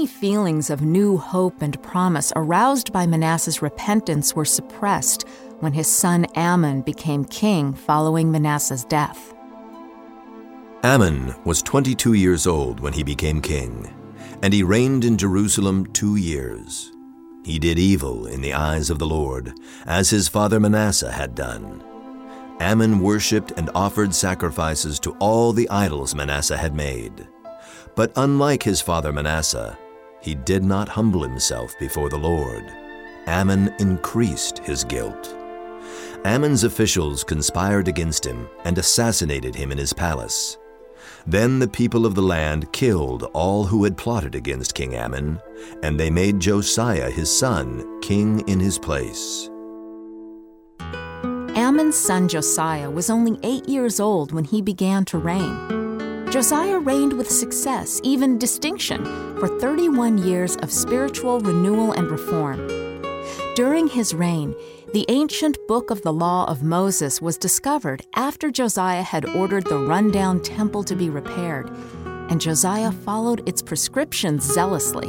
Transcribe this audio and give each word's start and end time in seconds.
Any 0.00 0.06
feelings 0.06 0.70
of 0.70 0.80
new 0.80 1.18
hope 1.18 1.60
and 1.60 1.82
promise 1.82 2.32
aroused 2.34 2.90
by 2.90 3.06
Manasseh's 3.06 3.60
repentance 3.60 4.34
were 4.34 4.46
suppressed 4.46 5.28
when 5.58 5.74
his 5.74 5.88
son 5.88 6.24
Amon 6.38 6.80
became 6.80 7.22
king 7.26 7.74
following 7.74 8.32
Manasseh's 8.32 8.82
death. 8.86 9.34
Amon 10.82 11.34
was 11.44 11.60
22 11.60 12.14
years 12.14 12.46
old 12.46 12.80
when 12.80 12.94
he 12.94 13.02
became 13.02 13.42
king, 13.42 13.92
and 14.40 14.54
he 14.54 14.62
reigned 14.62 15.04
in 15.04 15.18
Jerusalem 15.18 15.84
two 15.92 16.16
years. 16.16 16.92
He 17.44 17.58
did 17.58 17.78
evil 17.78 18.24
in 18.24 18.40
the 18.40 18.54
eyes 18.54 18.88
of 18.88 18.98
the 18.98 19.06
Lord, 19.06 19.52
as 19.84 20.08
his 20.08 20.28
father 20.28 20.58
Manasseh 20.58 21.12
had 21.12 21.34
done. 21.34 21.84
Amon 22.58 23.00
worshipped 23.00 23.52
and 23.58 23.68
offered 23.74 24.14
sacrifices 24.14 24.98
to 25.00 25.10
all 25.18 25.52
the 25.52 25.68
idols 25.68 26.14
Manasseh 26.14 26.56
had 26.56 26.74
made. 26.74 27.28
But 27.94 28.12
unlike 28.16 28.62
his 28.62 28.80
father 28.80 29.12
Manasseh, 29.12 29.76
he 30.22 30.34
did 30.34 30.62
not 30.64 30.88
humble 30.88 31.22
himself 31.22 31.78
before 31.78 32.08
the 32.08 32.18
Lord. 32.18 32.64
Amon 33.26 33.74
increased 33.78 34.58
his 34.58 34.84
guilt. 34.84 35.34
Amon's 36.24 36.64
officials 36.64 37.24
conspired 37.24 37.88
against 37.88 38.26
him 38.26 38.48
and 38.64 38.76
assassinated 38.76 39.54
him 39.54 39.72
in 39.72 39.78
his 39.78 39.92
palace. 39.92 40.58
Then 41.26 41.58
the 41.58 41.68
people 41.68 42.06
of 42.06 42.14
the 42.14 42.22
land 42.22 42.72
killed 42.72 43.24
all 43.34 43.64
who 43.64 43.84
had 43.84 43.96
plotted 43.96 44.34
against 44.34 44.74
King 44.74 44.94
Ammon, 44.94 45.40
and 45.82 45.98
they 45.98 46.10
made 46.10 46.40
Josiah 46.40 47.10
his 47.10 47.30
son 47.34 48.00
king 48.00 48.46
in 48.48 48.60
his 48.60 48.78
place. 48.78 49.48
Amon's 51.56 51.96
son 51.96 52.26
Josiah 52.26 52.90
was 52.90 53.10
only 53.10 53.38
eight 53.42 53.68
years 53.68 54.00
old 54.00 54.32
when 54.32 54.44
he 54.44 54.60
began 54.60 55.04
to 55.06 55.18
reign. 55.18 55.79
Josiah 56.30 56.78
reigned 56.78 57.12
with 57.14 57.28
success, 57.28 58.00
even 58.04 58.38
distinction, 58.38 59.04
for 59.40 59.48
31 59.58 60.16
years 60.18 60.54
of 60.58 60.70
spiritual 60.70 61.40
renewal 61.40 61.90
and 61.90 62.08
reform. 62.08 62.68
During 63.56 63.88
his 63.88 64.14
reign, 64.14 64.54
the 64.92 65.04
ancient 65.08 65.58
book 65.66 65.90
of 65.90 66.02
the 66.02 66.12
law 66.12 66.44
of 66.44 66.62
Moses 66.62 67.20
was 67.20 67.36
discovered 67.36 68.02
after 68.14 68.48
Josiah 68.48 69.02
had 69.02 69.24
ordered 69.24 69.64
the 69.64 69.80
rundown 69.80 70.40
temple 70.40 70.84
to 70.84 70.94
be 70.94 71.10
repaired, 71.10 71.68
and 72.04 72.40
Josiah 72.40 72.92
followed 72.92 73.48
its 73.48 73.60
prescriptions 73.60 74.44
zealously. 74.44 75.08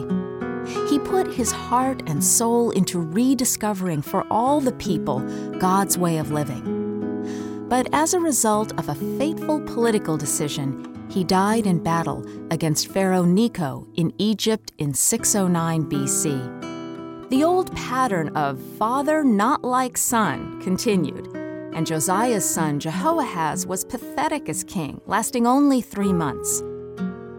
He 0.89 0.97
put 0.97 1.31
his 1.31 1.52
heart 1.52 2.02
and 2.08 2.23
soul 2.23 2.72
into 2.72 2.99
rediscovering 2.99 4.02
for 4.02 4.25
all 4.31 4.59
the 4.59 4.72
people 4.72 5.19
God's 5.59 5.99
way 5.99 6.17
of 6.17 6.31
living. 6.31 7.67
But 7.69 7.89
as 7.94 8.16
a 8.16 8.19
result 8.19 8.72
of 8.80 8.89
a 8.89 8.95
fateful 9.19 9.61
political 9.61 10.17
decision, 10.17 10.91
he 11.12 11.26
died 11.26 11.67
in 11.67 11.84
battle 11.84 12.26
against 12.52 12.88
Pharaoh 12.88 13.26
Necho 13.26 13.86
in 13.95 14.14
Egypt 14.17 14.72
in 14.78 14.94
609 14.94 15.90
BC. 15.90 17.30
The 17.30 17.44
old 17.44 17.76
pattern 17.76 18.30
of 18.30 18.62
father 18.78 19.23
not 19.23 19.64
like 19.64 19.98
son 19.98 20.62
continued, 20.62 21.28
and 21.73 21.86
Josiah's 21.86 22.50
son 22.50 22.80
Jehoahaz 22.80 23.67
was 23.67 23.84
pathetic 23.84 24.48
as 24.48 24.64
king, 24.64 25.02
lasting 25.06 25.45
only 25.45 25.82
three 25.82 26.14
months. 26.14 26.64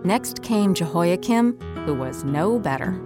Next 0.04 0.42
came 0.42 0.74
Jehoiakim, 0.74 1.58
who 1.86 1.94
was 1.94 2.24
no 2.24 2.58
better. 2.58 3.00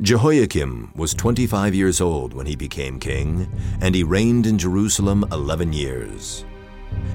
Jehoiakim 0.00 0.92
was 0.94 1.12
25 1.12 1.74
years 1.74 2.00
old 2.00 2.32
when 2.32 2.46
he 2.46 2.56
became 2.56 3.00
king, 3.00 3.50
and 3.80 3.94
he 3.94 4.04
reigned 4.04 4.46
in 4.46 4.56
Jerusalem 4.56 5.26
11 5.32 5.72
years. 5.72 6.44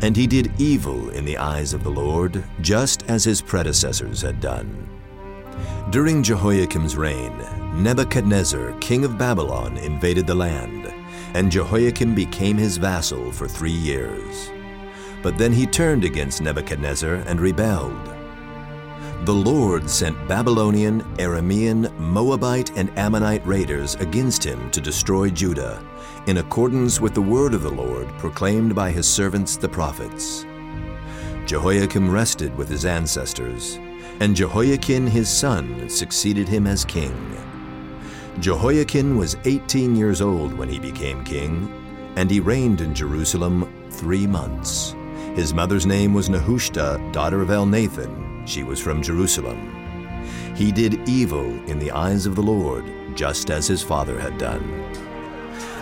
And 0.02 0.16
he 0.16 0.28
did 0.28 0.52
evil 0.60 1.10
in 1.10 1.26
the 1.26 1.38
eyes 1.38 1.74
of 1.74 1.84
the 1.84 1.90
Lord, 1.90 2.44
just 2.62 3.04
as 3.10 3.24
his 3.24 3.42
predecessors 3.42 4.22
had 4.22 4.40
done. 4.40 4.90
During 5.92 6.24
Jehoiakim's 6.24 6.96
reign, 6.96 7.38
Nebuchadnezzar, 7.76 8.74
king 8.80 9.06
of 9.06 9.18
Babylon, 9.18 9.78
invaded 9.78 10.28
the 10.28 10.36
land, 10.36 10.94
and 11.34 11.52
Jehoiakim 11.52 12.16
became 12.16 12.58
his 12.58 12.78
vassal 12.78 13.32
for 13.32 13.48
three 13.48 13.72
years. 13.72 14.50
But 15.22 15.38
then 15.38 15.54
he 15.54 15.66
turned 15.66 16.04
against 16.04 16.42
Nebuchadnezzar 16.42 17.16
and 17.16 17.40
rebelled. 17.40 18.13
The 19.26 19.34
Lord 19.34 19.90
sent 19.90 20.28
Babylonian, 20.28 21.02
Aramean, 21.16 21.98
Moabite, 21.98 22.78
and 22.78 22.92
Ammonite 23.00 23.48
raiders 23.48 23.96
against 23.96 24.44
him 24.44 24.70
to 24.72 24.82
destroy 24.82 25.30
Judah, 25.30 25.82
in 26.28 26.40
accordance 26.40 27.00
with 27.00 27.14
the 27.14 27.22
word 27.22 27.54
of 27.54 27.64
the 27.64 27.72
Lord 27.72 28.10
proclaimed 28.18 28.76
by 28.76 28.92
his 28.92 29.08
servants 29.08 29.56
the 29.56 29.70
prophets. 29.70 30.46
Jehoiakim 31.46 32.12
rested 32.12 32.54
with 32.58 32.68
his 32.68 32.84
ancestors, 32.84 33.78
and 34.20 34.36
Jehoiachin 34.36 35.08
his 35.08 35.30
son 35.30 35.88
succeeded 35.88 36.50
him 36.50 36.68
as 36.68 36.84
king. 36.84 37.16
Jehoiachin 38.42 39.16
was 39.16 39.38
18 39.46 39.96
years 39.96 40.20
old 40.20 40.52
when 40.54 40.68
he 40.68 40.80
became 40.80 41.24
king, 41.24 41.72
and 42.18 42.30
he 42.30 42.42
reigned 42.42 42.82
in 42.82 42.94
Jerusalem 42.94 43.74
three 43.90 44.28
months. 44.28 44.96
His 45.36 45.54
mother's 45.54 45.86
name 45.86 46.14
was 46.14 46.30
Nehushta, 46.30 47.12
daughter 47.12 47.42
of 47.42 47.50
Elnathan. 47.50 48.48
She 48.48 48.64
was 48.64 48.80
from 48.80 49.02
Jerusalem. 49.02 49.60
He 50.56 50.72
did 50.72 51.08
evil 51.08 51.46
in 51.70 51.80
the 51.80 51.92
eyes 51.92 52.26
of 52.26 52.36
the 52.36 52.44
Lord, 52.44 52.86
just 53.16 53.50
as 53.50 53.68
his 53.68 53.82
father 53.84 54.20
had 54.20 54.38
done. 54.38 54.64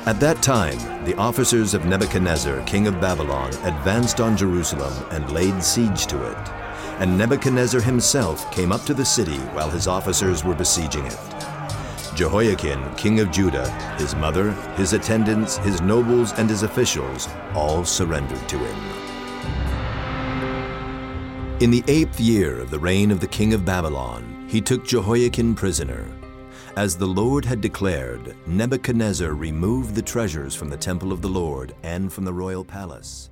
At 0.06 0.20
that 0.20 0.42
time, 0.42 1.06
the 1.06 1.16
officers 1.16 1.74
of 1.74 1.86
Nebuchadnezzar, 1.86 2.62
king 2.66 2.88
of 2.88 3.00
Babylon, 3.00 3.50
advanced 3.64 4.20
on 4.20 4.38
Jerusalem 4.38 4.94
and 5.12 5.32
laid 5.32 5.64
siege 5.64 6.08
to 6.08 6.24
it 6.32 6.62
and 7.02 7.18
Nebuchadnezzar 7.18 7.82
himself 7.82 8.52
came 8.52 8.72
up 8.72 8.84
to 8.84 8.94
the 8.94 9.04
city 9.04 9.40
while 9.56 9.72
his 9.72 9.88
officers 9.88 10.44
were 10.44 10.54
besieging 10.54 11.04
it. 11.08 11.18
Jehoiachin, 12.14 12.94
king 12.94 13.20
of 13.20 13.32
Judah, 13.32 13.68
his 13.98 14.16
mother, 14.16 14.52
his 14.76 14.94
attendants, 14.94 15.58
his 15.58 15.82
nobles, 15.82 16.32
and 16.34 16.48
his 16.48 16.62
officials 16.62 17.28
all 17.56 17.84
surrendered 17.84 18.48
to 18.50 18.60
him. 18.60 19.11
In 21.62 21.70
the 21.70 21.84
eighth 21.88 22.20
year 22.20 22.60
of 22.60 22.72
the 22.72 22.80
reign 22.80 23.12
of 23.12 23.20
the 23.20 23.28
king 23.28 23.54
of 23.54 23.64
Babylon, 23.64 24.48
he 24.50 24.60
took 24.60 24.84
Jehoiachin 24.84 25.54
prisoner. 25.54 26.08
As 26.76 26.98
the 26.98 27.06
Lord 27.06 27.46
had 27.46 27.62
declared, 27.62 28.36
Nebuchadnezzar 28.48 29.36
removed 29.36 29.94
the 29.94 30.02
treasures 30.02 30.56
from 30.56 30.70
the 30.70 30.78
temple 30.78 31.12
of 31.12 31.22
the 31.22 31.30
Lord 31.30 31.76
and 31.84 32.12
from 32.12 32.26
the 32.26 32.34
royal 32.34 32.66
palace. 32.66 33.31